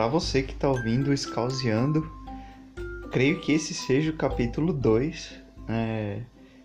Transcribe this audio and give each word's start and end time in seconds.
para 0.00 0.08
você 0.08 0.42
que 0.42 0.54
está 0.54 0.66
ouvindo 0.66 1.12
Escauseando, 1.12 2.10
creio 3.10 3.38
que 3.38 3.52
esse 3.52 3.74
seja 3.74 4.10
o 4.10 4.16
capítulo 4.16 4.72
2. 4.72 5.42
É, 5.68 6.22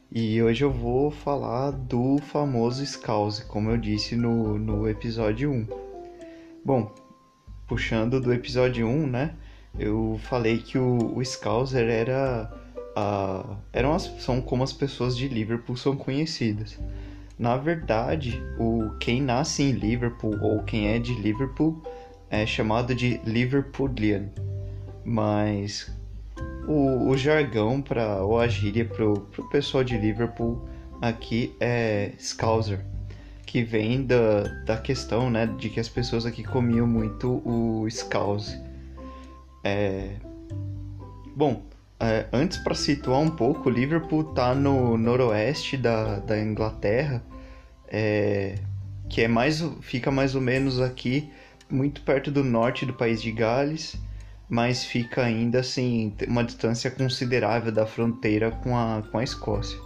e 0.10 0.42
hoje 0.42 0.63
eu 0.63 0.72
vou 0.72 1.12
falar 1.12 1.71
do 1.71 2.17
famoso 2.17 2.85
Scause, 2.85 3.44
como 3.44 3.70
eu 3.71 3.78
disse 3.78 4.16
no, 4.16 4.58
no 4.58 4.88
episódio 4.88 5.52
1. 5.52 5.67
Bom, 6.63 6.96
puxando 7.67 8.21
do 8.21 8.34
episódio 8.34 8.88
1, 8.88 9.06
né? 9.06 9.36
Eu 9.78 10.17
falei 10.29 10.60
que 10.60 10.78
o, 10.78 11.17
o 11.17 11.26
Scouser 11.26 11.90
era. 11.90 12.49
A, 12.96 13.58
eram 13.74 13.94
as, 13.94 14.04
são 14.17 14.40
como 14.40 14.63
as 14.63 14.72
pessoas 14.72 15.17
de 15.17 15.28
Liverpool 15.28 15.76
são 15.76 15.97
conhecidas. 15.97 16.80
Na 17.38 17.58
verdade, 17.58 18.41
o 18.58 18.91
quem 18.97 19.22
nasce 19.22 19.61
em 19.61 19.72
Liverpool 19.72 20.39
ou 20.41 20.63
quem 20.63 20.88
é 20.88 20.99
de 20.99 21.13
Liverpool 21.16 21.83
é 22.41 22.45
chamado 22.45 22.94
de 22.94 23.20
Liverpudlian. 23.25 24.30
Mas 25.03 25.91
o, 26.67 27.09
o 27.09 27.17
jargão 27.17 27.81
para 27.81 28.23
ou 28.23 28.39
a 28.39 28.48
gíria 28.48 28.85
para 28.85 29.05
o 29.05 29.49
pessoal 29.49 29.84
de 29.84 29.98
Liverpool 29.98 30.67
aqui 31.02 31.55
é 31.59 32.11
Scouser, 32.20 32.80
que 33.45 33.63
vem 33.63 34.03
da, 34.03 34.44
da 34.66 34.77
questão 34.77 35.30
né, 35.30 35.45
de 35.58 35.70
que 35.70 35.80
as 35.80 35.89
pessoas 35.89 36.25
aqui 36.25 36.44
comiam 36.44 36.88
muito 36.88 37.41
o 37.45 37.88
Scouse. 37.89 38.59
É... 39.63 40.16
Bom, 41.36 41.63
é, 41.99 42.25
antes 42.33 42.58
para 42.58 42.75
situar 42.75 43.20
um 43.20 43.30
pouco, 43.30 43.70
Liverpool 43.70 44.30
está 44.30 44.53
no 44.53 44.97
noroeste 44.97 45.77
da, 45.77 46.20
da 46.20 46.39
Inglaterra, 46.39 47.23
é, 47.88 48.55
que 49.09 49.22
é 49.22 49.27
mais 49.27 49.61
fica 49.81 50.11
mais 50.11 50.36
ou 50.36 50.41
menos 50.41 50.81
aqui 50.81 51.30
muito 51.69 52.02
perto 52.02 52.31
do 52.31 52.44
norte 52.44 52.85
do 52.85 52.94
país 52.94 53.21
de 53.21 53.31
Gales, 53.31 53.95
mas 54.49 54.83
fica 54.83 55.23
ainda 55.23 55.59
assim 55.59 56.13
uma 56.27 56.44
distância 56.44 56.91
considerável 56.91 57.72
da 57.72 57.85
fronteira 57.85 58.52
com 58.52 58.77
a, 58.77 59.03
com 59.11 59.17
a 59.17 59.23
Escócia. 59.23 59.77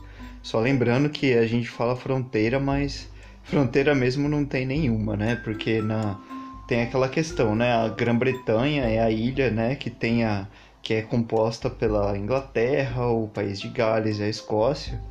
Só 0.41 0.59
lembrando 0.59 1.09
que 1.09 1.33
a 1.33 1.45
gente 1.45 1.69
fala 1.69 1.95
fronteira, 1.95 2.59
mas 2.59 3.09
fronteira 3.43 3.93
mesmo 3.95 4.27
não 4.29 4.45
tem 4.45 4.65
nenhuma, 4.65 5.15
né? 5.15 5.35
Porque 5.43 5.81
na 5.81 6.19
tem 6.67 6.83
aquela 6.83 7.09
questão, 7.09 7.55
né? 7.55 7.73
A 7.73 7.89
Grã-Bretanha 7.89 8.83
é 8.83 8.99
a 9.01 9.09
ilha, 9.09 9.49
né, 9.49 9.73
que 9.73 9.89
tem 9.89 10.23
a 10.23 10.47
que 10.83 10.93
é 10.93 11.01
composta 11.01 11.69
pela 11.69 12.17
Inglaterra, 12.17 13.07
o 13.07 13.27
país 13.27 13.59
de 13.59 13.67
Gales 13.67 14.19
e 14.19 14.23
a 14.23 14.29
Escócia, 14.29 15.01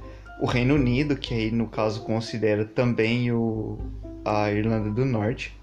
o 0.41 0.47
Reino 0.47 0.77
Unido, 0.77 1.17
que 1.17 1.35
aí 1.35 1.51
no 1.51 1.67
caso 1.67 2.03
considera 2.05 2.65
também 2.65 3.31
o, 3.33 3.77
a 4.25 4.51
Irlanda 4.51 4.89
do 4.91 5.05
Norte, 5.05 5.58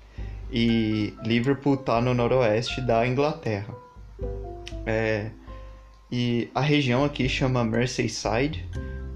e 0.52 1.14
Liverpool 1.24 1.76
está 1.76 2.00
no 2.02 2.14
noroeste 2.14 2.82
da 2.82 3.06
Inglaterra. 3.08 3.74
É, 4.86 5.30
e 6.12 6.50
a 6.54 6.62
região 6.62 7.04
aqui 7.04 7.28
chama 7.28 7.64
Merseyside. 7.64 8.68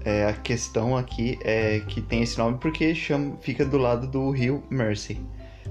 É, 0.04 0.24
a 0.24 0.32
questão 0.32 0.96
aqui 0.96 1.38
é 1.42 1.80
que 1.80 2.00
tem 2.00 2.22
esse 2.22 2.38
nome 2.38 2.58
porque 2.58 2.94
chama, 2.94 3.36
fica 3.42 3.64
do 3.64 3.76
lado 3.76 4.06
do 4.06 4.30
rio 4.30 4.62
Mersey, 4.70 5.20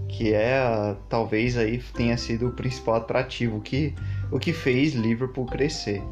que 0.07 0.33
é 0.33 0.95
talvez 1.09 1.57
aí 1.57 1.79
tenha 1.95 2.15
sido 2.15 2.49
o 2.49 2.51
principal 2.51 2.95
atrativo 2.95 3.59
que 3.59 3.95
o 4.31 4.37
que 4.37 4.53
fez 4.53 4.93
Liverpool 4.93 5.45
crescer. 5.45 6.03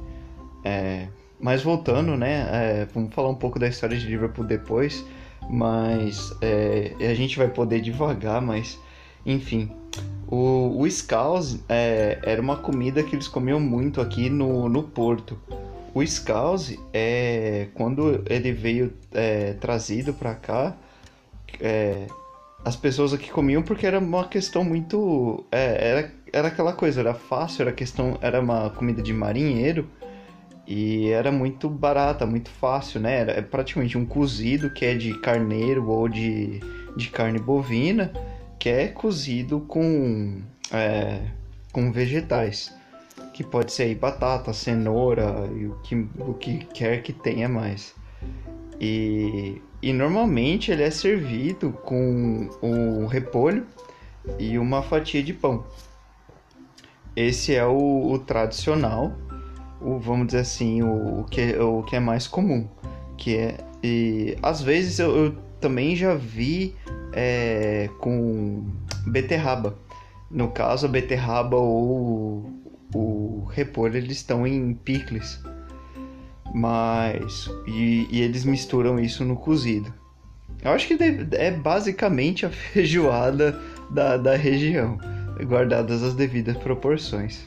É, 0.63 1.07
mas 1.39 1.61
voltando, 1.61 2.17
né, 2.17 2.47
é, 2.51 2.87
vamos 2.91 3.13
falar 3.13 3.29
um 3.29 3.35
pouco 3.35 3.59
da 3.59 3.67
história 3.67 3.95
de 3.95 4.07
Liverpool 4.07 4.43
depois, 4.43 5.05
mas 5.47 6.35
é, 6.41 6.93
a 6.99 7.13
gente 7.13 7.37
vai 7.37 7.47
poder 7.47 7.81
devagar, 7.81 8.41
mas 8.41 8.79
enfim, 9.27 9.69
o, 10.25 10.81
o 10.81 10.89
scouse 10.89 11.61
é, 11.67 12.17
era 12.23 12.41
uma 12.41 12.55
comida 12.55 13.03
que 13.03 13.13
eles 13.13 13.27
comiam 13.27 13.59
muito 13.59 13.99
aqui 13.99 14.29
no, 14.29 14.69
no 14.69 14.83
Porto. 14.83 15.37
O 15.93 16.05
scouse, 16.05 16.79
é, 16.93 17.67
quando 17.73 18.23
ele 18.29 18.53
veio 18.53 18.93
é, 19.13 19.53
trazido 19.53 20.13
para 20.13 20.33
cá, 20.33 20.77
é, 21.59 22.07
as 22.63 22.75
pessoas 22.75 23.13
aqui 23.13 23.29
comiam 23.29 23.61
porque 23.61 23.85
era 23.85 23.99
uma 23.99 24.27
questão 24.27 24.63
muito... 24.63 25.45
É, 25.51 25.89
era, 25.89 26.11
era 26.31 26.47
aquela 26.47 26.71
coisa, 26.71 27.01
era 27.01 27.13
fácil, 27.13 27.63
era 27.63 27.71
questão, 27.73 28.17
era 28.21 28.39
uma 28.39 28.69
comida 28.69 29.01
de 29.01 29.13
marinheiro 29.13 29.89
e 30.65 31.09
era 31.09 31.31
muito 31.31 31.69
barata, 31.69 32.25
muito 32.25 32.49
fácil, 32.49 32.99
né? 32.99 33.21
Era 33.21 33.41
praticamente 33.41 33.97
um 33.97 34.05
cozido 34.05 34.69
que 34.69 34.85
é 34.85 34.93
de 34.95 35.17
carneiro 35.19 35.89
ou 35.89 36.07
de, 36.07 36.59
de 36.95 37.09
carne 37.09 37.39
bovina 37.39 38.11
que 38.59 38.69
é 38.69 38.87
cozido 38.87 39.59
com, 39.61 40.41
é, 40.71 41.21
com 41.71 41.91
vegetais, 41.91 42.75
que 43.33 43.43
pode 43.43 43.71
ser 43.71 43.83
aí 43.83 43.95
batata, 43.95 44.53
cenoura 44.53 45.49
e 45.55 45.67
o 45.67 45.75
que, 45.83 45.95
o 46.19 46.33
que 46.33 46.65
quer 46.65 47.01
que 47.03 47.13
tenha 47.13 47.47
mais. 47.47 47.93
E, 48.79 49.61
e 49.81 49.93
normalmente 49.93 50.71
ele 50.71 50.83
é 50.83 50.91
servido 50.91 51.71
com 51.71 52.49
o 52.61 53.05
repolho 53.05 53.65
e 54.39 54.57
uma 54.57 54.81
fatia 54.81 55.21
de 55.21 55.33
pão. 55.33 55.63
Esse 57.15 57.55
é 57.55 57.65
o, 57.65 58.11
o 58.11 58.19
tradicional, 58.19 59.11
o, 59.81 59.97
vamos 59.97 60.27
dizer 60.27 60.39
assim, 60.39 60.83
o, 60.83 61.21
o, 61.21 61.23
que, 61.25 61.55
o 61.57 61.83
que 61.83 61.95
é 61.95 61.99
mais 61.99 62.27
comum. 62.27 62.67
Que 63.17 63.37
é, 63.37 63.57
e 63.83 64.37
às 64.41 64.61
vezes 64.61 64.99
eu, 64.99 65.15
eu 65.15 65.46
também 65.59 65.95
já 65.95 66.13
vi 66.13 66.75
é, 67.13 67.89
com 67.99 68.65
beterraba. 69.05 69.77
No 70.29 70.49
caso, 70.49 70.85
a 70.85 70.89
beterraba 70.89 71.55
ou 71.55 72.51
o 72.93 73.45
repolho 73.51 73.97
eles 73.97 74.17
estão 74.17 74.45
em 74.45 74.73
picles, 74.73 75.39
mas 76.53 77.49
e, 77.65 78.07
e, 78.09 78.21
eles 78.21 78.43
misturam 78.45 78.99
isso 78.99 79.23
no 79.25 79.35
cozido. 79.35 79.93
Eu 80.61 80.71
acho 80.71 80.87
que 80.87 80.97
é 81.33 81.51
basicamente 81.51 82.45
a 82.45 82.49
feijoada 82.51 83.59
da, 83.89 84.17
da 84.17 84.35
região, 84.35 84.97
guardadas 85.45 86.03
as 86.03 86.13
devidas 86.13 86.57
proporções. 86.57 87.45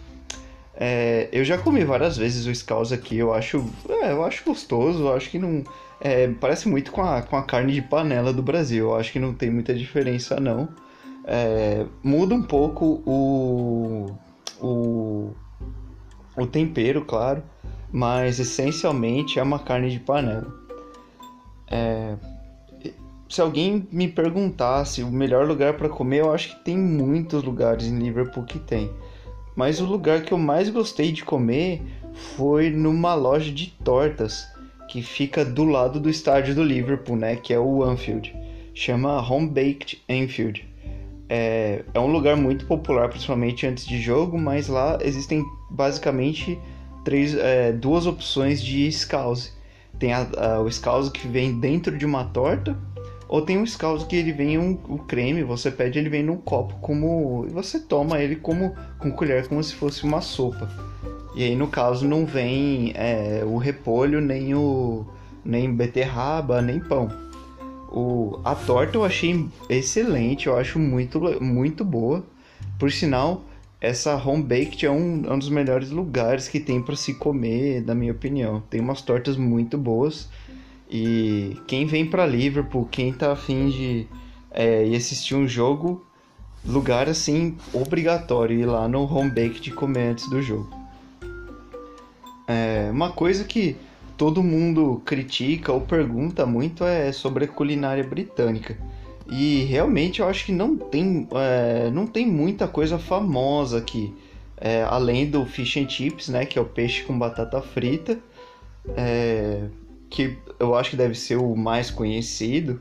É, 0.75 1.28
eu 1.31 1.44
já 1.44 1.59
comi 1.59 1.84
várias 1.84 2.16
vezes 2.16 2.47
o 2.47 2.54
scouse 2.54 2.94
aqui, 2.94 3.19
eu 3.19 3.34
acho, 3.34 3.69
é, 3.87 4.12
eu 4.12 4.25
acho 4.25 4.42
gostoso, 4.44 5.04
eu 5.04 5.15
acho 5.15 5.28
que 5.28 5.38
não 5.38 5.62
é, 6.00 6.28
parece 6.28 6.68
muito 6.68 6.90
com 6.90 7.02
a, 7.02 7.20
com 7.22 7.36
a 7.36 7.42
carne 7.42 7.72
de 7.72 7.82
panela 7.82 8.32
do 8.32 8.42
Brasil. 8.42 8.86
Eu 8.86 8.96
acho 8.96 9.12
que 9.12 9.18
não 9.18 9.34
tem 9.34 9.50
muita 9.50 9.74
diferença, 9.74 10.40
não. 10.40 10.68
É, 11.24 11.84
muda 12.02 12.34
um 12.34 12.42
pouco 12.42 13.02
o, 13.04 14.06
o, 14.60 15.30
o 16.36 16.46
tempero, 16.46 17.04
claro, 17.04 17.42
mas 17.92 18.40
essencialmente 18.40 19.38
é 19.38 19.42
uma 19.42 19.58
carne 19.58 19.90
de 19.90 20.00
panela. 20.00 20.52
É, 21.68 22.16
se 23.28 23.40
alguém 23.40 23.86
me 23.92 24.08
perguntasse 24.08 25.02
o 25.02 25.10
melhor 25.10 25.46
lugar 25.46 25.74
para 25.74 25.88
comer, 25.88 26.20
eu 26.20 26.32
acho 26.32 26.48
que 26.48 26.64
tem 26.64 26.78
muitos 26.78 27.44
lugares 27.44 27.86
em 27.86 27.98
Liverpool 27.98 28.44
que 28.44 28.58
tem. 28.58 28.90
Mas 29.54 29.80
o 29.80 29.84
lugar 29.84 30.22
que 30.22 30.32
eu 30.32 30.38
mais 30.38 30.70
gostei 30.70 31.12
de 31.12 31.24
comer 31.24 31.82
foi 32.36 32.70
numa 32.70 33.14
loja 33.14 33.52
de 33.52 33.66
tortas 33.84 34.48
que 34.90 35.02
fica 35.02 35.44
do 35.44 35.64
lado 35.64 36.00
do 36.00 36.10
estádio 36.10 36.52
do 36.52 36.64
Liverpool, 36.64 37.14
né? 37.16 37.36
Que 37.36 37.54
é 37.54 37.58
o 37.58 37.84
Anfield. 37.84 38.34
Chama 38.74 39.20
Home 39.22 39.48
Baked 39.48 40.02
Anfield. 40.10 40.68
É, 41.28 41.84
é 41.94 42.00
um 42.00 42.10
lugar 42.10 42.36
muito 42.36 42.66
popular, 42.66 43.08
principalmente 43.08 43.64
antes 43.64 43.86
de 43.86 44.00
jogo, 44.00 44.36
mas 44.36 44.66
lá 44.66 44.98
existem 45.00 45.44
basicamente 45.70 46.58
três, 47.04 47.36
é, 47.36 47.70
duas 47.70 48.04
opções 48.04 48.60
de 48.60 48.90
scouse. 48.90 49.52
Tem 49.96 50.12
a, 50.12 50.26
a, 50.36 50.60
o 50.60 50.68
scouse 50.68 51.08
que 51.12 51.28
vem 51.28 51.60
dentro 51.60 51.96
de 51.96 52.04
uma 52.04 52.24
torta, 52.24 52.76
ou 53.28 53.42
tem 53.42 53.59
um 53.59 53.66
scouse 53.66 54.04
que 54.06 54.16
ele 54.16 54.32
vem 54.32 54.59
um, 54.59 54.74
creme, 54.74 55.44
você 55.44 55.70
pede 55.70 56.00
ele 56.00 56.09
vem 56.09 56.24
num 56.24 56.36
copo 56.36 56.74
como 56.80 57.47
e 57.47 57.53
você 57.53 57.78
toma 57.78 58.20
ele 58.20 58.34
como 58.34 58.74
com 58.98 59.12
colher 59.12 59.47
como 59.47 59.62
se 59.62 59.72
fosse 59.72 60.03
uma 60.03 60.20
sopa. 60.20 60.68
E 61.34 61.44
aí, 61.44 61.54
no 61.54 61.68
caso, 61.68 62.06
não 62.06 62.27
vem 62.27 62.92
é, 62.94 63.42
o 63.47 63.56
repolho, 63.56 64.21
nem 64.21 64.54
o 64.54 65.06
nem 65.44 65.72
beterraba, 65.74 66.60
nem 66.60 66.80
pão. 66.80 67.10
O, 67.91 68.38
a 68.44 68.54
torta 68.54 68.97
eu 68.97 69.04
achei 69.04 69.48
excelente, 69.68 70.47
eu 70.47 70.56
acho 70.56 70.78
muito, 70.78 71.21
muito 71.42 71.84
boa. 71.84 72.24
Por 72.78 72.91
sinal, 72.91 73.44
essa 73.80 74.15
home 74.16 74.42
baked 74.42 74.84
é 74.84 74.91
um, 74.91 75.24
é 75.27 75.32
um 75.32 75.38
dos 75.38 75.48
melhores 75.48 75.91
lugares 75.91 76.48
que 76.48 76.60
tem 76.60 76.82
para 76.82 76.94
se 76.94 77.15
comer, 77.15 77.84
na 77.84 77.94
minha 77.94 78.12
opinião. 78.12 78.62
Tem 78.68 78.80
umas 78.80 79.03
tortas 79.03 79.36
muito 79.36 79.77
boas. 79.78 80.28
E 80.88 81.56
quem 81.66 81.86
vem 81.86 82.04
para 82.04 82.27
Liverpool, 82.27 82.86
quem 82.91 83.12
tá 83.12 83.32
afim 83.32 83.68
de 83.68 84.06
é, 84.50 84.86
ir 84.86 84.97
assistir 84.97 85.34
um 85.34 85.47
jogo, 85.47 86.04
lugar 86.65 87.09
assim 87.09 87.56
obrigatório 87.72 88.59
ir 88.59 88.66
lá 88.66 88.88
no 88.88 89.03
home 89.03 89.30
baked 89.30 89.71
comer 89.72 90.10
antes 90.10 90.28
do 90.28 90.42
jogo. 90.42 90.79
É, 92.50 92.91
uma 92.91 93.12
coisa 93.12 93.44
que 93.44 93.76
todo 94.16 94.42
mundo 94.42 95.00
critica 95.04 95.72
ou 95.72 95.80
pergunta 95.80 96.44
muito 96.44 96.84
é 96.84 97.12
sobre 97.12 97.44
a 97.44 97.48
culinária 97.48 98.02
britânica. 98.02 98.76
E 99.30 99.62
realmente 99.64 100.20
eu 100.20 100.28
acho 100.28 100.47
que 100.47 100.52
não 100.52 100.76
tem, 100.76 101.28
é, 101.32 101.91
não 101.92 102.08
tem 102.08 102.26
muita 102.26 102.66
coisa 102.66 102.98
famosa 102.98 103.78
aqui. 103.78 104.12
É, 104.56 104.82
além 104.82 105.30
do 105.30 105.47
fish 105.47 105.76
and 105.76 105.88
chips, 105.88 106.28
né? 106.28 106.44
Que 106.44 106.58
é 106.58 106.62
o 106.62 106.64
peixe 106.64 107.04
com 107.04 107.16
batata 107.16 107.62
frita. 107.62 108.18
É, 108.96 109.68
que 110.10 110.36
eu 110.58 110.74
acho 110.74 110.91
que 110.91 110.96
deve 110.96 111.14
ser 111.14 111.36
o 111.36 111.54
mais 111.54 111.88
conhecido. 111.88 112.80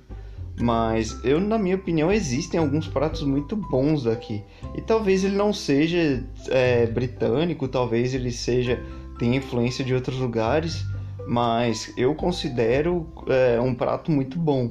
Mas 0.59 1.23
eu, 1.23 1.39
na 1.39 1.59
minha 1.59 1.75
opinião, 1.75 2.11
existem 2.11 2.59
alguns 2.59 2.87
pratos 2.87 3.21
muito 3.21 3.55
bons 3.55 4.03
daqui. 4.03 4.43
E 4.75 4.81
talvez 4.81 5.23
ele 5.23 5.35
não 5.35 5.53
seja 5.53 6.23
é, 6.49 6.87
britânico, 6.87 7.67
talvez 7.67 8.15
ele 8.15 8.31
seja 8.31 8.83
tenha 9.19 9.37
influência 9.37 9.85
de 9.85 9.93
outros 9.93 10.17
lugares, 10.17 10.83
mas 11.27 11.93
eu 11.95 12.15
considero 12.15 13.07
é, 13.27 13.59
um 13.59 13.75
prato 13.75 14.11
muito 14.11 14.39
bom. 14.39 14.69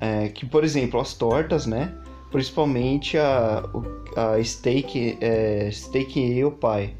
É, 0.00 0.28
que, 0.28 0.44
por 0.44 0.64
exemplo, 0.64 1.00
as 1.00 1.14
tortas, 1.14 1.66
né? 1.66 1.94
Principalmente 2.30 3.16
a, 3.16 3.62
a 4.16 4.42
steak, 4.42 5.18
é, 5.20 5.70
steak 5.70 6.42
ale 6.42 6.50
pie. 6.50 6.94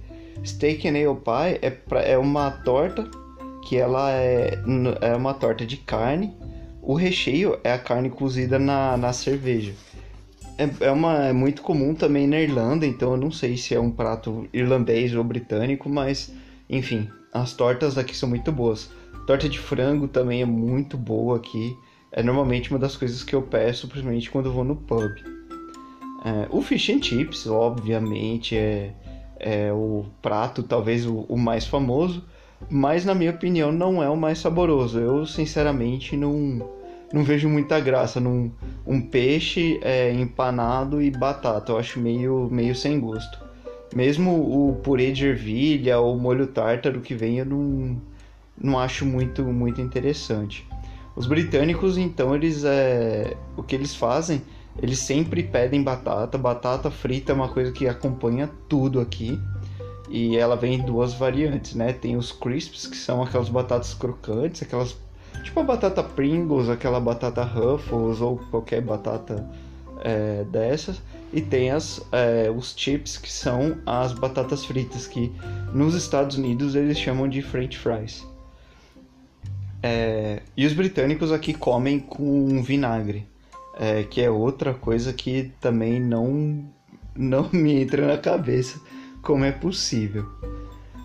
Steak 0.44 0.86
and 0.86 0.92
ale 0.92 1.16
pie 1.16 1.58
é, 1.60 1.70
pra, 1.70 2.02
é 2.02 2.16
uma 2.16 2.50
torta 2.50 3.10
que 3.64 3.76
ela 3.76 4.12
é, 4.12 4.58
é 5.00 5.16
uma 5.16 5.34
torta 5.34 5.66
de 5.66 5.76
carne 5.76 6.32
o 6.86 6.94
recheio 6.94 7.58
é 7.64 7.72
a 7.72 7.78
carne 7.78 8.08
cozida 8.08 8.60
na, 8.60 8.96
na 8.96 9.12
cerveja. 9.12 9.72
É, 10.56 10.86
é, 10.86 10.90
uma, 10.92 11.26
é 11.26 11.32
muito 11.32 11.60
comum 11.60 11.92
também 11.96 12.28
na 12.28 12.38
Irlanda, 12.38 12.86
então 12.86 13.10
eu 13.10 13.16
não 13.16 13.32
sei 13.32 13.56
se 13.56 13.74
é 13.74 13.80
um 13.80 13.90
prato 13.90 14.46
irlandês 14.52 15.12
ou 15.12 15.24
britânico, 15.24 15.88
mas 15.88 16.32
enfim, 16.68 17.08
as 17.32 17.52
tortas 17.52 17.96
aqui 17.96 18.16
são 18.16 18.28
muito 18.28 18.50
boas. 18.50 18.90
Torta 19.26 19.48
de 19.48 19.58
frango 19.58 20.08
também 20.08 20.42
é 20.42 20.46
muito 20.46 20.96
boa 20.96 21.36
aqui. 21.36 21.76
É 22.12 22.22
normalmente 22.22 22.70
uma 22.70 22.78
das 22.78 22.96
coisas 22.96 23.22
que 23.22 23.34
eu 23.34 23.42
peço, 23.42 23.88
principalmente 23.88 24.30
quando 24.30 24.46
eu 24.46 24.52
vou 24.52 24.64
no 24.64 24.76
pub. 24.76 25.12
É, 26.24 26.48
o 26.50 26.62
fish 26.62 26.90
and 26.90 27.02
chips, 27.02 27.46
obviamente, 27.46 28.56
é, 28.56 28.92
é 29.38 29.72
o 29.72 30.06
prato 30.22 30.62
talvez 30.62 31.06
o, 31.06 31.20
o 31.28 31.36
mais 31.36 31.66
famoso, 31.66 32.24
mas 32.70 33.04
na 33.04 33.14
minha 33.14 33.30
opinião 33.30 33.70
não 33.70 34.02
é 34.02 34.08
o 34.08 34.16
mais 34.16 34.38
saboroso. 34.38 34.98
Eu 34.98 35.26
sinceramente 35.26 36.16
não 36.16 36.74
não 37.12 37.22
vejo 37.22 37.48
muita 37.48 37.78
graça 37.78 38.18
num 38.18 38.50
um 38.84 39.00
peixe 39.00 39.78
é, 39.82 40.12
empanado 40.12 41.00
e 41.00 41.10
batata. 41.10 41.72
Eu 41.72 41.78
acho 41.78 42.00
meio, 42.00 42.48
meio 42.50 42.74
sem 42.74 42.98
gosto. 42.98 43.45
Mesmo 43.94 44.32
o 44.32 44.76
purê 44.76 45.12
de 45.12 45.26
ervilha 45.26 45.98
ou 45.98 46.18
molho 46.18 46.46
tártaro 46.46 47.00
que 47.00 47.14
vem, 47.14 47.38
eu 47.38 47.46
não, 47.46 48.00
não 48.60 48.78
acho 48.78 49.06
muito, 49.06 49.42
muito 49.44 49.80
interessante. 49.80 50.66
Os 51.14 51.26
britânicos, 51.26 51.96
então, 51.96 52.34
eles 52.34 52.64
é, 52.64 53.36
o 53.56 53.62
que 53.62 53.74
eles 53.74 53.94
fazem? 53.94 54.42
Eles 54.82 54.98
sempre 54.98 55.42
pedem 55.42 55.82
batata. 55.82 56.36
Batata 56.36 56.90
frita 56.90 57.32
é 57.32 57.34
uma 57.34 57.48
coisa 57.48 57.72
que 57.72 57.88
acompanha 57.88 58.50
tudo 58.68 59.00
aqui. 59.00 59.40
E 60.10 60.36
ela 60.36 60.56
vem 60.56 60.74
em 60.74 60.82
duas 60.82 61.14
variantes, 61.14 61.74
né? 61.74 61.92
Tem 61.92 62.16
os 62.16 62.30
crisps, 62.30 62.86
que 62.86 62.96
são 62.96 63.22
aquelas 63.22 63.48
batatas 63.48 63.94
crocantes, 63.94 64.62
aquelas 64.62 64.96
Tipo 65.42 65.60
a 65.60 65.62
batata 65.62 66.02
Pringles, 66.02 66.68
aquela 66.68 67.00
batata 67.00 67.42
Ruffles 67.42 68.20
ou 68.20 68.38
qualquer 68.50 68.80
batata 68.80 69.48
é, 70.00 70.44
dessas. 70.44 71.00
E 71.32 71.40
tem 71.40 71.70
as, 71.70 72.00
é, 72.12 72.50
os 72.50 72.74
chips, 72.76 73.18
que 73.18 73.30
são 73.30 73.78
as 73.84 74.12
batatas 74.12 74.64
fritas, 74.64 75.06
que 75.06 75.32
nos 75.72 75.94
Estados 75.94 76.36
Unidos 76.36 76.74
eles 76.74 76.98
chamam 76.98 77.28
de 77.28 77.42
French 77.42 77.76
fries. 77.76 78.24
É, 79.82 80.42
e 80.56 80.64
os 80.66 80.72
britânicos 80.72 81.30
aqui 81.30 81.52
comem 81.52 82.00
com 82.00 82.62
vinagre, 82.62 83.26
é, 83.78 84.02
que 84.04 84.20
é 84.20 84.30
outra 84.30 84.72
coisa 84.72 85.12
que 85.12 85.52
também 85.60 86.00
não, 86.00 86.64
não 87.14 87.50
me 87.52 87.82
entra 87.82 88.06
na 88.06 88.18
cabeça 88.18 88.80
como 89.22 89.44
é 89.44 89.52
possível. 89.52 90.26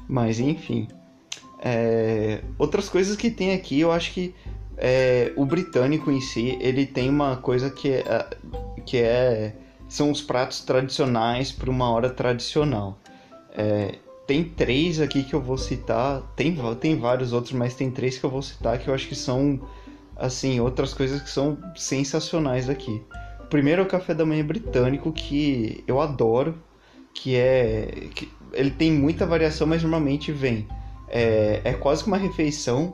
Mas 0.08 0.40
enfim. 0.40 0.88
É, 1.64 2.42
outras 2.58 2.90
coisas 2.90 3.16
que 3.16 3.30
tem 3.30 3.54
aqui, 3.54 3.80
eu 3.80 3.92
acho 3.92 4.14
que 4.14 4.34
é, 4.78 5.32
o 5.36 5.46
britânico 5.46 6.10
em 6.10 6.20
si, 6.20 6.58
ele 6.60 6.88
tem 6.88 7.08
uma 7.10 7.38
coisa 7.38 7.70
que 7.70 7.90
é, 7.90 8.28
que 8.86 8.98
é 8.98 9.56
são 9.88 10.10
os 10.10 10.22
pratos 10.22 10.62
tradicionais 10.62 11.52
para 11.52 11.70
uma 11.70 11.90
hora 11.90 12.10
tradicional. 12.10 12.98
É, 13.54 13.96
tem 14.26 14.44
três 14.44 15.02
aqui 15.02 15.24
que 15.24 15.34
eu 15.34 15.42
vou 15.42 15.58
citar, 15.58 16.22
tem, 16.36 16.56
tem 16.80 16.98
vários 16.98 17.34
outros, 17.34 17.52
mas 17.54 17.76
tem 17.76 17.92
três 17.92 18.18
que 18.18 18.24
eu 18.24 18.30
vou 18.30 18.42
citar 18.42 18.78
que 18.80 18.88
eu 18.88 18.94
acho 18.94 19.08
que 19.10 19.16
são, 19.16 19.60
assim, 20.16 20.62
outras 20.62 20.94
coisas 20.94 21.22
que 21.22 21.30
são 21.30 21.58
sensacionais 21.76 22.70
aqui. 22.70 23.02
O 23.42 23.48
primeiro 23.48 23.82
é 23.82 23.86
o 23.86 23.88
café 23.88 24.14
da 24.14 24.26
manhã 24.26 24.46
britânico, 24.46 25.12
que 25.12 25.84
eu 25.86 26.00
adoro, 26.00 26.58
que 27.14 27.36
é... 27.36 28.08
Que 28.16 28.32
ele 28.54 28.72
tem 28.72 28.92
muita 28.92 29.26
variação, 29.26 29.68
mas 29.68 29.82
normalmente 29.82 30.32
vem 30.32 30.68
é, 31.12 31.60
é 31.66 31.74
quase 31.74 32.04
que 32.04 32.08
uma 32.08 32.18
refeição. 32.18 32.94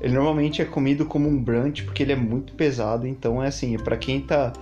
Ele 0.00 0.12
normalmente 0.12 0.60
é 0.60 0.64
comido 0.66 1.06
como 1.06 1.28
um 1.28 1.42
brunch 1.42 1.82
porque 1.84 2.02
ele 2.02 2.12
é 2.12 2.16
muito 2.16 2.52
pesado. 2.52 3.06
Então 3.06 3.42
é 3.42 3.48
assim, 3.48 3.76
para 3.78 3.96
quem 3.96 4.20
tá 4.20 4.52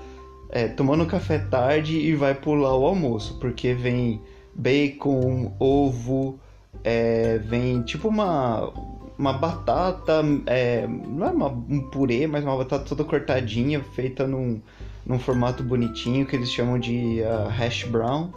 é, 0.52 0.68
tomando 0.68 1.06
café 1.06 1.38
tarde 1.38 1.98
e 1.98 2.14
vai 2.14 2.34
pular 2.34 2.76
o 2.76 2.86
almoço, 2.86 3.38
porque 3.40 3.72
vem 3.72 4.20
bacon, 4.54 5.52
ovo, 5.58 6.38
é, 6.84 7.38
vem 7.38 7.82
tipo 7.82 8.08
uma 8.08 8.70
uma 9.18 9.32
batata, 9.32 10.22
é, 10.46 10.86
não 10.86 11.26
é 11.26 11.30
uma, 11.30 11.48
um 11.48 11.88
purê, 11.90 12.26
mas 12.26 12.42
uma 12.42 12.56
batata 12.56 12.84
toda 12.84 13.04
cortadinha, 13.04 13.80
feita 13.94 14.26
num, 14.26 14.60
num 15.06 15.18
formato 15.18 15.62
bonitinho 15.62 16.26
que 16.26 16.34
eles 16.34 16.50
chamam 16.50 16.78
de 16.78 17.20
uh, 17.20 17.48
hash 17.48 17.84
brown. 17.84 18.32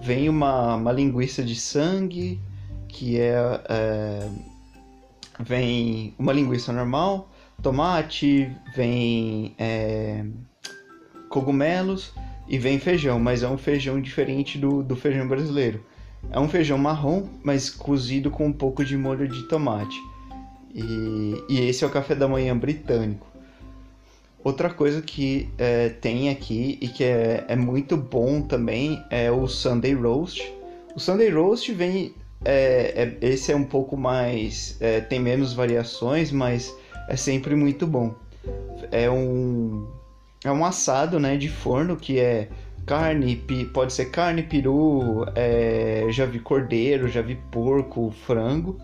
Vem 0.00 0.28
uma, 0.28 0.76
uma 0.76 0.92
linguiça 0.92 1.42
de 1.42 1.54
sangue, 1.54 2.40
que 2.88 3.20
é, 3.20 3.34
é 3.68 4.28
vem 5.40 6.14
uma 6.18 6.32
linguiça 6.32 6.72
normal, 6.72 7.28
tomate, 7.62 8.50
vem 8.74 9.54
é, 9.58 10.24
cogumelos 11.38 12.12
e 12.48 12.58
vem 12.58 12.78
feijão, 12.78 13.20
mas 13.20 13.42
é 13.42 13.48
um 13.48 13.58
feijão 13.58 14.00
diferente 14.00 14.58
do, 14.58 14.82
do 14.82 14.96
feijão 14.96 15.28
brasileiro. 15.28 15.84
É 16.30 16.40
um 16.40 16.48
feijão 16.48 16.76
marrom, 16.76 17.28
mas 17.44 17.70
cozido 17.70 18.30
com 18.30 18.46
um 18.46 18.52
pouco 18.52 18.84
de 18.84 18.96
molho 18.96 19.28
de 19.28 19.42
tomate. 19.44 19.96
E, 20.74 21.44
e 21.48 21.60
esse 21.68 21.84
é 21.84 21.86
o 21.86 21.90
café 21.90 22.14
da 22.14 22.26
manhã 22.26 22.56
britânico. 22.56 23.26
Outra 24.42 24.70
coisa 24.70 25.00
que 25.00 25.48
é, 25.58 25.88
tem 25.88 26.28
aqui 26.30 26.78
e 26.80 26.88
que 26.88 27.04
é, 27.04 27.44
é 27.48 27.56
muito 27.56 27.96
bom 27.96 28.40
também 28.40 29.02
é 29.10 29.30
o 29.30 29.46
Sunday 29.46 29.94
Roast. 29.94 30.42
O 30.96 31.00
Sunday 31.00 31.30
Roast 31.30 31.72
vem 31.72 32.14
é, 32.44 33.16
é, 33.22 33.26
esse 33.26 33.52
é 33.52 33.56
um 33.56 33.64
pouco 33.64 33.96
mais. 33.96 34.76
É, 34.80 35.00
tem 35.00 35.20
menos 35.20 35.52
variações, 35.52 36.32
mas 36.32 36.74
é 37.08 37.16
sempre 37.16 37.54
muito 37.54 37.86
bom. 37.86 38.14
É 38.90 39.10
um. 39.10 39.86
É 40.44 40.52
um 40.52 40.64
assado 40.64 41.18
né, 41.18 41.36
de 41.36 41.48
forno 41.48 41.96
que 41.96 42.18
é 42.18 42.48
carne, 42.86 43.36
pode 43.74 43.92
ser 43.92 44.06
carne, 44.06 44.42
peru, 44.42 45.26
é, 45.34 46.06
já 46.10 46.24
vi 46.24 46.38
cordeiro, 46.38 47.08
já 47.08 47.20
vi 47.20 47.34
porco, 47.50 48.10
frango, 48.24 48.78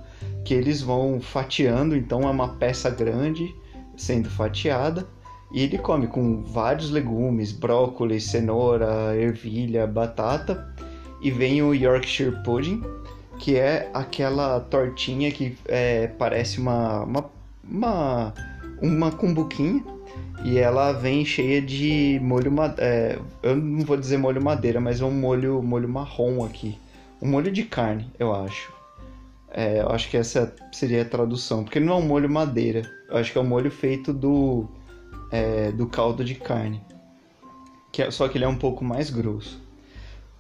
que 0.45 0.53
eles 0.53 0.83
vão 0.83 1.21
fatiando, 1.21 1.97
então 1.97 2.23
é 2.23 2.31
uma 2.31 2.49
peça 2.57 2.91
grande 2.91 3.55
sendo 3.97 4.29
fatiada. 4.29 5.07
E 5.53 5.63
ele 5.63 5.79
come 5.79 6.09
com 6.09 6.43
vários 6.43 6.91
legumes, 6.91 7.53
brócolis, 7.53 8.25
cenoura, 8.25 9.17
ervilha, 9.17 9.87
batata. 9.87 10.69
E 11.23 11.31
vem 11.31 11.63
o 11.63 11.73
Yorkshire 11.73 12.43
Pudding, 12.43 12.83
que 13.39 13.57
é 13.57 13.89
aquela 13.95 14.59
tortinha 14.59 15.31
que 15.31 15.57
é, 15.67 16.09
parece 16.09 16.59
uma, 16.59 17.05
uma, 17.05 17.31
uma, 17.63 18.35
uma 18.83 19.13
cumbuquinha 19.13 19.94
e 20.45 20.59
ela 20.59 20.93
vem 20.93 21.25
cheia 21.25 21.61
de 21.61 22.21
molho 22.23 22.53
é, 22.79 23.19
eu 23.43 23.57
não 23.57 23.85
vou 23.85 23.97
dizer 23.97 24.19
molho 24.19 24.43
madeira, 24.43 24.79
mas 24.79 25.01
é 25.01 25.05
um 25.05 25.11
molho 25.11 25.63
molho 25.63 25.89
marrom 25.89 26.45
aqui, 26.45 26.79
um 27.21 27.29
molho 27.29 27.51
de 27.51 27.65
carne, 27.65 28.11
eu 28.19 28.35
acho. 28.35 28.73
É, 29.51 29.81
eu 29.81 29.89
acho 29.89 30.11
que 30.11 30.17
essa 30.17 30.55
seria 30.73 31.03
a 31.03 31.05
tradução, 31.05 31.65
porque 31.65 31.81
não 31.81 31.95
é 31.95 31.97
um 31.97 32.07
molho 32.07 32.29
madeira, 32.29 32.83
eu 33.09 33.17
acho 33.17 33.33
que 33.33 33.39
é 33.39 33.41
um 33.41 33.47
molho 33.47 33.71
feito 33.71 34.13
do 34.13 34.69
é, 35.31 35.73
do 35.73 35.87
caldo 35.87 36.23
de 36.25 36.35
carne, 36.35 36.83
que 37.91 38.03
é, 38.03 38.11
só 38.11 38.29
que 38.29 38.37
ele 38.37 38.45
é 38.45 38.49
um 38.49 38.59
pouco 38.59 38.85
mais 38.85 39.11
grosso. 39.11 39.63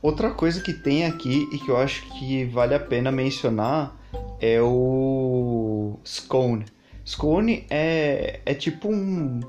Outra 0.02 0.30
coisa 0.32 0.60
que 0.60 0.74
tem 0.74 1.06
aqui 1.06 1.48
e 1.50 1.56
que 1.56 1.70
eu 1.70 1.78
acho 1.78 2.02
que 2.18 2.44
vale 2.44 2.74
a 2.74 2.80
pena 2.80 3.10
mencionar 3.10 3.96
é 4.38 4.60
o 4.60 5.98
scone. 6.04 6.66
Scone 7.06 7.64
é, 7.70 8.40
é 8.44 8.52
tipo 8.52 8.88
um 8.88 9.40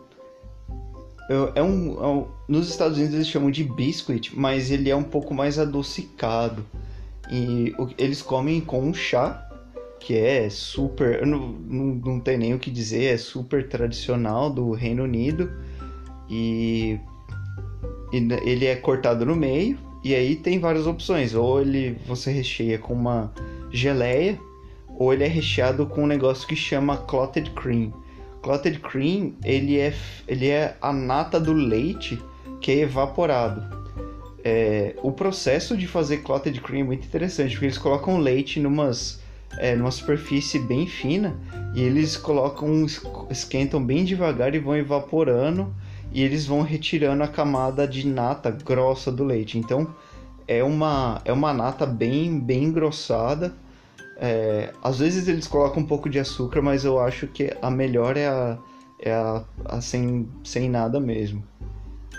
é, 1.30 1.62
um, 1.62 2.04
é 2.04 2.08
um, 2.08 2.28
nos 2.48 2.70
Estados 2.70 2.98
Unidos 2.98 3.16
eles 3.16 3.28
chamam 3.28 3.50
de 3.50 3.64
biscuit, 3.64 4.32
mas 4.38 4.70
ele 4.70 4.90
é 4.90 4.96
um 4.96 5.04
pouco 5.04 5.34
mais 5.34 5.58
adocicado. 5.58 6.66
E 7.32 7.74
o, 7.78 7.90
eles 7.98 8.22
comem 8.22 8.62
com 8.62 8.82
um 8.82 8.94
chá, 8.94 9.48
que 10.00 10.16
é 10.16 10.50
super. 10.50 11.26
Não, 11.26 11.50
não, 11.50 11.86
não 11.96 12.20
tem 12.20 12.38
nem 12.38 12.54
o 12.54 12.60
que 12.60 12.70
dizer, 12.70 13.14
é 13.14 13.18
super 13.18 13.68
tradicional 13.68 14.50
do 14.50 14.72
Reino 14.72 15.04
Unido. 15.04 15.52
E, 16.30 17.00
e 18.14 18.18
ele 18.44 18.66
é 18.66 18.76
cortado 18.76 19.26
no 19.26 19.36
meio 19.36 19.78
e 20.06 20.14
aí 20.14 20.36
tem 20.36 20.60
várias 20.60 20.86
opções. 20.86 21.34
Ou 21.34 21.60
ele 21.60 21.98
você 22.06 22.32
recheia 22.32 22.78
com 22.78 22.94
uma 22.94 23.34
geleia, 23.72 24.40
ou 25.00 25.12
ele 25.12 25.24
é 25.24 25.28
recheado 25.28 25.88
com 25.88 26.04
um 26.04 26.08
negócio 26.08 26.48
que 26.48 26.56
chama 26.56 26.96
clotted 26.96 27.50
cream. 27.52 27.92
Clotted 28.46 28.78
cream, 28.78 29.34
ele 29.44 29.80
é, 29.80 29.92
ele 30.28 30.50
é 30.50 30.78
a 30.80 30.94
nata 30.94 31.40
do 31.40 31.52
leite 31.52 32.22
que 32.62 32.72
é 32.74 32.82
evaporado. 32.82 33.64
É, 34.44 34.96
o 35.02 35.12
processo 35.12 35.76
de 35.76 35.88
fazer 35.88 36.18
clotted 36.18 36.62
cream 36.62 36.82
é 36.82 36.84
muito 36.84 37.08
interessante, 37.08 37.54
porque 37.54 37.66
eles 37.66 37.80
colocam 37.80 38.20
leite 38.20 38.60
numas, 38.60 39.20
é, 39.58 39.76
numa 39.76 39.90
superfície 39.90 40.60
bem 40.60 40.86
fina 40.86 41.36
e 41.74 41.82
eles 41.82 42.16
colocam, 42.16 42.86
esquentam 43.32 43.84
bem 43.84 44.06
devagar 44.06 44.54
e 44.54 44.60
vão 44.60 44.78
evaporando 44.78 45.76
e 46.14 46.22
eles 46.22 46.46
vão 46.46 46.62
retirando 46.62 47.24
a 47.24 47.28
camada 47.28 47.88
de 47.88 48.06
nata 48.06 48.52
grossa 48.52 49.12
do 49.12 49.24
leite. 49.24 49.58
Então 49.58 49.88
é 50.48 50.64
uma, 50.64 51.20
é 51.26 51.34
uma 51.34 51.52
nata 51.52 51.88
bem, 51.88 52.40
bem 52.40 52.66
engrossada. 52.66 53.56
É, 54.18 54.72
às 54.82 55.00
vezes 55.00 55.28
eles 55.28 55.48
colocam 55.48 55.84
um 55.84 55.86
pouco 55.86 56.10
de 56.10 56.20
açúcar, 56.20 56.62
mas 56.62 56.86
eu 56.86 57.00
acho 57.00 57.28
que 57.28 57.56
a 57.62 57.70
melhor 57.70 58.16
é 58.16 58.28
a, 58.28 58.58
é 59.00 59.12
a, 59.12 59.44
a 59.66 59.82
sem, 59.82 60.28
sem 60.44 60.70
nada 60.70 61.00
mesmo. 61.00 61.44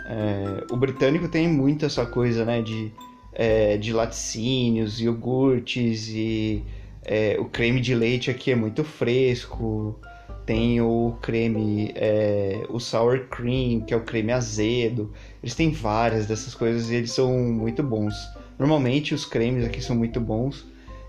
É, 0.08 0.64
o 0.72 0.76
britânico 0.76 1.28
tem 1.28 1.48
muito 1.48 1.84
essa 1.84 2.06
coisa 2.06 2.44
né, 2.44 2.62
de, 2.62 2.92
é, 3.32 3.76
de 3.76 3.92
laticínios, 3.92 5.00
iogurtes 5.00 6.08
e 6.08 6.62
é, 7.04 7.36
o 7.38 7.46
creme 7.46 7.80
de 7.80 7.94
leite 7.94 8.30
aqui 8.30 8.50
é 8.50 8.56
muito 8.56 8.84
fresco. 8.84 9.98
Tem 10.44 10.80
o 10.80 11.16
creme, 11.20 11.92
é, 11.96 12.64
o 12.68 12.78
sour 12.78 13.26
cream, 13.28 13.80
que 13.80 13.92
é 13.92 13.96
o 13.96 14.02
creme 14.02 14.32
azedo. 14.32 15.12
Eles 15.42 15.56
têm 15.56 15.72
várias 15.72 16.26
dessas 16.26 16.54
coisas 16.54 16.88
e 16.88 16.94
eles 16.94 17.10
são 17.10 17.36
muito 17.36 17.82
bons. 17.82 18.14
Normalmente 18.56 19.12
os 19.12 19.24
cremes 19.24 19.64
aqui 19.64 19.82
são 19.82 19.96
muito 19.96 20.20
bons. 20.20 20.64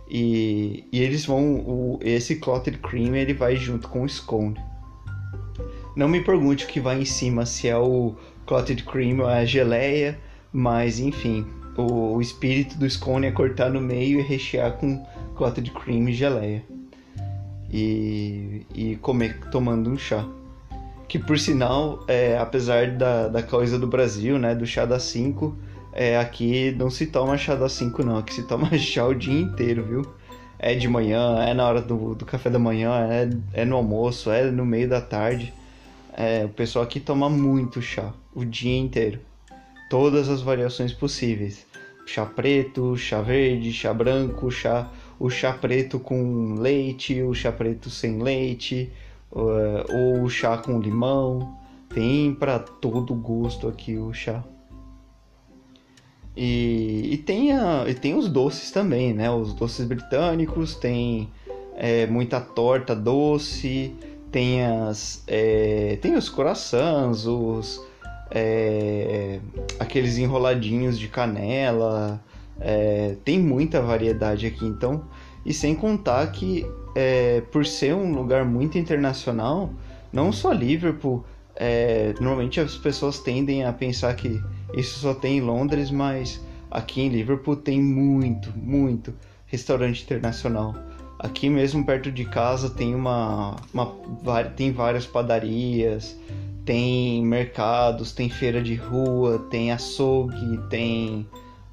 E, 0.09 0.85
e 0.91 1.01
eles 1.01 1.25
vão. 1.25 1.55
O, 1.59 1.99
esse 2.01 2.37
clotted 2.37 2.77
cream 2.79 3.15
ele 3.15 3.33
vai 3.33 3.55
junto 3.55 3.87
com 3.89 4.03
o 4.03 4.09
scone. 4.09 4.57
Não 5.95 6.07
me 6.07 6.23
pergunte 6.23 6.65
o 6.65 6.67
que 6.67 6.79
vai 6.79 7.01
em 7.01 7.05
cima, 7.05 7.45
se 7.45 7.67
é 7.67 7.77
o 7.77 8.15
clotted 8.45 8.83
cream 8.83 9.19
ou 9.19 9.29
é 9.29 9.39
a 9.39 9.45
geleia, 9.45 10.19
mas 10.53 10.99
enfim, 10.99 11.45
o, 11.75 12.15
o 12.15 12.21
espírito 12.21 12.77
do 12.77 12.89
scone 12.89 13.27
é 13.27 13.31
cortar 13.31 13.69
no 13.69 13.81
meio 13.81 14.19
e 14.19 14.23
rechear 14.23 14.73
com 14.73 15.03
clotted 15.35 15.71
cream 15.71 16.07
e 16.07 16.13
geleia 16.13 16.63
e, 17.71 18.65
e 18.73 18.95
comer 18.97 19.39
tomando 19.51 19.89
um 19.89 19.97
chá. 19.97 20.25
Que 21.07 21.17
por 21.17 21.39
sinal, 21.39 22.03
é, 22.07 22.37
apesar 22.37 22.91
da, 22.91 23.27
da 23.27 23.41
coisa 23.41 23.79
do 23.79 23.87
Brasil, 23.87 24.37
né, 24.37 24.53
do 24.53 24.65
chá 24.65 24.85
das 24.85 25.03
5, 25.03 25.57
é, 25.97 26.15
aqui 26.15 26.75
não 26.77 26.91
se 26.91 27.07
toma 27.07 27.35
chá 27.39 27.55
das 27.55 27.71
5 27.71 28.03
não, 28.03 28.19
aqui 28.19 28.31
se 28.31 28.43
toma 28.43 28.69
chá 28.77 29.03
o 29.07 29.15
dia 29.15 29.41
inteiro, 29.41 29.83
viu? 29.83 30.05
É 30.59 30.75
de 30.75 30.87
manhã, 30.87 31.39
é 31.43 31.55
na 31.55 31.67
hora 31.67 31.81
do, 31.81 32.13
do 32.13 32.23
café 32.23 32.51
da 32.51 32.59
manhã, 32.59 32.91
é, 33.09 33.61
é 33.61 33.65
no 33.65 33.75
almoço, 33.75 34.29
é 34.31 34.51
no 34.51 34.63
meio 34.63 34.87
da 34.87 35.01
tarde. 35.01 35.51
É, 36.13 36.45
o 36.45 36.49
pessoal 36.49 36.85
aqui 36.85 36.99
toma 36.99 37.29
muito 37.29 37.81
chá, 37.81 38.13
o 38.33 38.45
dia 38.45 38.77
inteiro. 38.77 39.19
Todas 39.89 40.29
as 40.29 40.41
variações 40.41 40.93
possíveis. 40.93 41.65
Chá 42.05 42.25
preto, 42.25 42.95
chá 42.95 43.21
verde, 43.21 43.73
chá 43.73 43.91
branco, 43.91 44.51
chá 44.51 44.87
o 45.19 45.31
chá 45.31 45.51
preto 45.51 45.99
com 45.99 46.55
leite, 46.59 47.23
o 47.23 47.33
chá 47.33 47.51
preto 47.51 47.89
sem 47.89 48.21
leite, 48.21 48.91
ou 49.31 50.21
o 50.21 50.29
chá 50.29 50.57
com 50.57 50.79
limão. 50.79 51.57
Tem 51.89 52.35
para 52.35 52.59
todo 52.59 53.15
gosto 53.15 53.67
aqui 53.67 53.97
o 53.97 54.13
chá. 54.13 54.43
E, 56.39 57.13
e, 57.13 57.17
tem, 57.17 57.51
a, 57.51 57.85
e 57.87 57.95
tem 57.95 58.13
os 58.13 58.29
doces 58.29 58.69
também, 58.69 59.11
né? 59.11 59.27
Os 59.31 59.55
doces 59.55 59.83
britânicos, 59.87 60.75
tem 60.75 61.27
é, 61.75 62.05
muita 62.05 62.39
torta 62.39 62.95
doce, 62.95 63.91
tem, 64.31 64.63
as, 64.63 65.23
é, 65.25 65.97
tem 65.99 66.15
os 66.15 66.29
croissants, 66.29 67.25
os, 67.25 67.83
é, 68.29 69.39
aqueles 69.79 70.19
enroladinhos 70.19 70.99
de 70.99 71.07
canela, 71.07 72.23
é, 72.59 73.15
tem 73.25 73.39
muita 73.39 73.81
variedade 73.81 74.45
aqui, 74.45 74.63
então. 74.63 75.05
E 75.43 75.51
sem 75.51 75.73
contar 75.73 76.31
que, 76.31 76.67
é, 76.93 77.41
por 77.51 77.65
ser 77.65 77.95
um 77.95 78.13
lugar 78.13 78.45
muito 78.45 78.77
internacional, 78.77 79.71
não 80.13 80.31
só 80.31 80.51
Liverpool, 80.51 81.25
é, 81.55 82.13
normalmente 82.19 82.59
as 82.59 82.75
pessoas 82.75 83.17
tendem 83.17 83.65
a 83.65 83.73
pensar 83.73 84.15
que 84.15 84.39
isso 84.73 84.99
só 84.99 85.13
tem 85.13 85.37
em 85.37 85.41
Londres, 85.41 85.91
mas 85.91 86.41
aqui 86.69 87.01
em 87.01 87.09
Liverpool 87.09 87.55
tem 87.55 87.81
muito, 87.81 88.51
muito 88.57 89.13
restaurante 89.45 90.03
internacional. 90.03 90.75
Aqui 91.19 91.49
mesmo 91.49 91.83
perto 91.83 92.11
de 92.11 92.25
casa 92.25 92.69
tem 92.69 92.93
uma, 92.93 93.55
uma 93.73 93.95
tem 94.55 94.71
várias 94.71 95.05
padarias, 95.05 96.15
tem 96.63 97.25
mercados, 97.25 98.11
tem 98.11 98.29
feira 98.29 98.61
de 98.61 98.75
rua, 98.75 99.39
tem 99.49 99.71
açougue, 99.71 100.59
tem 100.69 101.25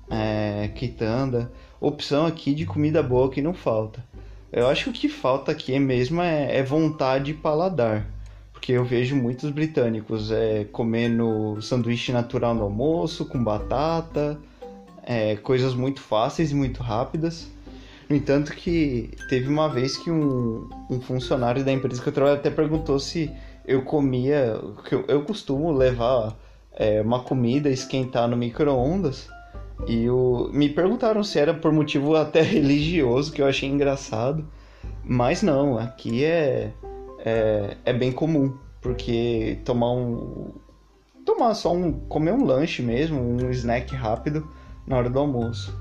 é, 0.08 0.70
quitanda, 0.74 1.50
opção 1.80 2.24
aqui 2.24 2.54
de 2.54 2.64
comida 2.64 3.02
boa 3.02 3.28
que 3.28 3.42
não 3.42 3.52
falta. 3.52 4.02
Eu 4.50 4.68
acho 4.68 4.84
que 4.84 4.90
o 4.90 4.92
que 4.92 5.08
falta 5.08 5.50
aqui 5.50 5.76
mesmo 5.78 6.22
é, 6.22 6.58
é 6.58 6.62
vontade 6.62 7.32
e 7.32 7.34
paladar. 7.34 8.06
Porque 8.64 8.72
eu 8.72 8.82
vejo 8.82 9.14
muitos 9.14 9.50
britânicos 9.50 10.30
é, 10.32 10.64
comendo 10.72 11.60
sanduíche 11.60 12.12
natural 12.12 12.54
no 12.54 12.62
almoço, 12.62 13.26
com 13.26 13.44
batata, 13.44 14.40
é, 15.02 15.36
coisas 15.36 15.74
muito 15.74 16.00
fáceis 16.00 16.50
e 16.50 16.54
muito 16.54 16.82
rápidas. 16.82 17.46
No 18.08 18.16
entanto 18.16 18.54
que 18.54 19.10
teve 19.28 19.48
uma 19.48 19.68
vez 19.68 19.98
que 19.98 20.10
um, 20.10 20.66
um 20.88 20.98
funcionário 20.98 21.62
da 21.62 21.70
empresa 21.70 22.00
que 22.00 22.08
eu 22.08 22.12
trabalho 22.14 22.36
até 22.36 22.48
perguntou 22.48 22.98
se 22.98 23.30
eu 23.66 23.82
comia... 23.82 24.58
que 24.88 24.94
eu, 24.94 25.04
eu 25.08 25.22
costumo 25.24 25.70
levar 25.70 26.34
é, 26.72 27.02
uma 27.02 27.20
comida 27.20 27.68
esquentar 27.68 28.26
no 28.26 28.34
micro-ondas 28.34 29.28
e 29.86 30.08
o... 30.08 30.48
me 30.54 30.70
perguntaram 30.70 31.22
se 31.22 31.38
era 31.38 31.52
por 31.52 31.70
motivo 31.70 32.16
até 32.16 32.40
religioso, 32.40 33.30
que 33.30 33.42
eu 33.42 33.46
achei 33.46 33.68
engraçado. 33.68 34.48
Mas 35.04 35.42
não, 35.42 35.76
aqui 35.76 36.24
é, 36.24 36.72
é, 37.24 37.76
é 37.84 37.92
bem 37.92 38.12
comum, 38.12 38.54
porque 38.80 39.58
tomar 39.64 39.92
um. 39.92 40.52
Tomar 41.24 41.54
só 41.54 41.72
um. 41.72 41.92
comer 41.92 42.32
um 42.32 42.44
lanche 42.44 42.82
mesmo, 42.82 43.20
um 43.20 43.50
snack 43.50 43.94
rápido 43.94 44.46
na 44.86 44.96
hora 44.98 45.08
do 45.08 45.18
almoço. 45.18 45.76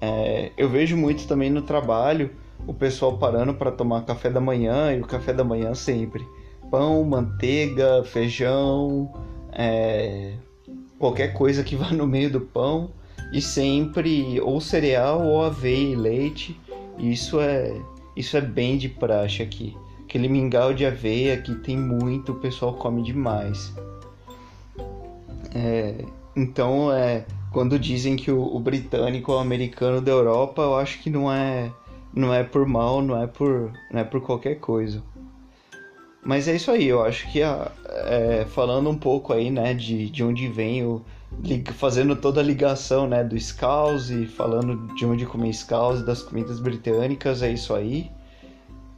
É, 0.00 0.52
eu 0.56 0.68
vejo 0.68 0.96
muito 0.96 1.26
também 1.26 1.50
no 1.50 1.62
trabalho 1.62 2.30
o 2.66 2.72
pessoal 2.72 3.18
parando 3.18 3.54
para 3.54 3.70
tomar 3.70 4.04
café 4.04 4.30
da 4.30 4.40
manhã 4.40 4.92
e 4.94 5.00
o 5.00 5.06
café 5.06 5.32
da 5.32 5.44
manhã 5.44 5.74
sempre 5.74 6.24
pão, 6.70 7.04
manteiga, 7.04 8.02
feijão, 8.04 9.12
é, 9.52 10.34
qualquer 10.98 11.32
coisa 11.32 11.64
que 11.64 11.74
vá 11.76 11.90
no 11.90 12.06
meio 12.06 12.30
do 12.30 12.40
pão 12.40 12.90
e 13.32 13.40
sempre 13.40 14.40
ou 14.40 14.60
cereal 14.60 15.26
ou 15.26 15.42
aveia 15.42 15.92
e 15.92 15.96
leite. 15.96 16.58
Isso 16.98 17.40
é 17.40 17.80
isso 18.16 18.36
é 18.36 18.40
bem 18.40 18.76
de 18.76 18.88
praxe 18.88 19.42
aqui. 19.42 19.76
Aquele 20.08 20.26
mingau 20.26 20.72
de 20.72 20.86
aveia 20.86 21.36
que 21.36 21.54
tem 21.56 21.76
muito, 21.76 22.32
o 22.32 22.36
pessoal 22.36 22.72
come 22.72 23.02
demais. 23.02 23.70
É, 25.54 26.02
então 26.34 26.90
é 26.90 27.26
quando 27.52 27.78
dizem 27.78 28.16
que 28.16 28.30
o, 28.30 28.40
o, 28.40 28.58
britânico 28.58 29.30
é 29.32 29.34
o 29.34 29.38
americano 29.38 30.00
da 30.00 30.10
Europa, 30.10 30.62
eu 30.62 30.76
acho 30.76 31.02
que 31.02 31.10
não 31.10 31.30
é 31.30 31.70
não 32.14 32.32
é 32.32 32.42
por 32.42 32.66
mal, 32.66 33.02
não 33.02 33.22
é 33.22 33.26
por 33.26 33.70
não 33.92 34.00
é 34.00 34.04
por 34.04 34.22
qualquer 34.22 34.54
coisa. 34.54 35.02
Mas 36.24 36.48
é 36.48 36.56
isso 36.56 36.70
aí, 36.70 36.86
eu 36.86 37.04
acho 37.04 37.30
que 37.30 37.42
a, 37.42 37.70
é, 37.86 38.46
falando 38.46 38.88
um 38.88 38.96
pouco 38.96 39.34
aí, 39.34 39.50
né, 39.50 39.74
de, 39.74 40.08
de 40.08 40.24
onde 40.24 40.48
vem 40.48 40.86
o, 40.86 41.04
fazendo 41.74 42.16
toda 42.16 42.40
a 42.40 42.42
ligação 42.42 43.06
né, 43.06 43.22
do 43.22 43.38
Scouse, 43.38 44.24
falando 44.28 44.94
de 44.94 45.04
onde 45.04 45.26
comer 45.26 45.52
Scouse, 45.52 46.02
das 46.02 46.22
comidas 46.22 46.60
britânicas, 46.60 47.42
é 47.42 47.52
isso 47.52 47.74
aí. 47.74 48.10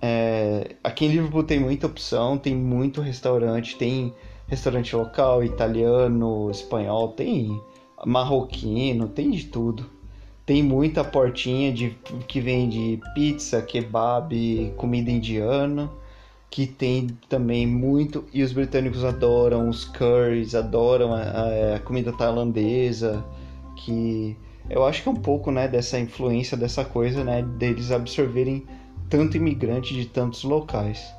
É, 0.03 0.77
aqui 0.83 1.05
em 1.05 1.09
Liverpool 1.09 1.43
tem 1.43 1.61
muita 1.61 1.87
opção, 1.87 2.39
tem 2.39 2.55
muito 2.55 3.01
restaurante, 3.01 3.77
tem 3.77 4.15
restaurante 4.47 4.97
local, 4.97 5.45
italiano, 5.45 6.51
espanhol, 6.51 7.09
tem 7.09 7.61
marroquino, 8.05 9.09
tem 9.09 9.31
de 9.31 9.47
tudo. 9.47 9.87
Tem 10.47 10.63
muita 10.63 11.05
portinha 11.05 11.73
de 11.73 11.97
que 12.27 12.41
vende 12.41 13.01
pizza, 13.15 13.63
kebab, 13.63 14.73
comida 14.77 15.11
indiana 15.11 15.91
que 16.51 16.67
tem 16.67 17.07
também 17.29 17.65
muito 17.65 18.25
e 18.33 18.43
os 18.43 18.53
britânicos 18.53 19.05
adoram 19.05 19.69
os 19.69 19.85
curries, 19.85 20.55
adoram 20.55 21.15
a, 21.15 21.77
a, 21.77 21.79
comida 21.79 22.13
tailandesa, 22.13 23.25
que 23.77 24.37
eu 24.69 24.85
acho 24.85 25.03
que 25.03 25.09
é 25.09 25.13
um 25.13 25.17
pouco, 25.17 25.53
né, 25.53 25.69
dessa 25.69 25.99
influência 25.99 26.57
dessa 26.57 26.85
coisa, 26.85 27.23
né, 27.23 27.43
deles 27.43 27.93
absorverem 27.93 28.67
tanto 29.11 29.37
imigrante 29.37 29.93
de 29.93 30.07
tantos 30.07 30.45
locais. 30.45 31.13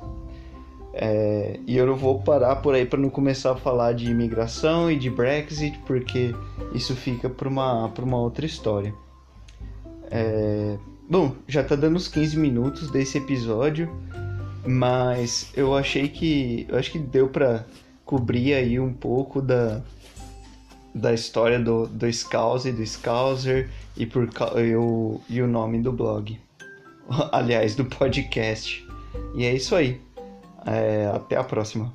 É, 0.94 1.58
e 1.66 1.76
eu 1.76 1.86
não 1.86 1.96
vou 1.96 2.20
parar 2.20 2.56
por 2.56 2.74
aí 2.74 2.84
para 2.84 2.98
não 2.98 3.08
começar 3.08 3.52
a 3.52 3.56
falar 3.56 3.92
de 3.92 4.10
imigração 4.10 4.90
e 4.90 4.96
de 4.96 5.08
Brexit, 5.08 5.78
porque 5.86 6.34
isso 6.74 6.96
fica 6.96 7.30
para 7.30 7.48
uma, 7.48 7.86
uma 7.86 8.18
outra 8.18 8.44
história. 8.44 8.92
É, 10.10 10.76
bom, 11.08 11.34
já 11.46 11.62
tá 11.62 11.74
dando 11.74 11.96
uns 11.96 12.08
15 12.08 12.38
minutos 12.38 12.90
desse 12.90 13.18
episódio, 13.18 13.90
mas 14.66 15.50
eu 15.54 15.76
achei 15.76 16.08
que. 16.08 16.66
Eu 16.68 16.78
acho 16.78 16.90
que 16.90 16.98
deu 16.98 17.28
para 17.28 17.64
cobrir 18.04 18.52
aí 18.52 18.78
um 18.78 18.92
pouco 18.92 19.40
da, 19.40 19.80
da 20.94 21.14
história 21.14 21.58
do, 21.58 21.86
do 21.86 22.12
Scouse 22.12 22.68
e 22.68 22.72
do 22.72 22.86
Scouser 22.86 23.70
e, 23.96 24.04
por, 24.04 24.28
e, 24.58 24.76
o, 24.76 25.20
e 25.28 25.40
o 25.40 25.46
nome 25.46 25.80
do 25.80 25.92
blog. 25.92 26.38
Aliás, 27.32 27.74
do 27.74 27.84
podcast. 27.84 28.86
E 29.34 29.44
é 29.44 29.54
isso 29.54 29.74
aí. 29.74 30.00
É, 30.66 31.10
até 31.14 31.36
a 31.36 31.44
próxima. 31.44 31.92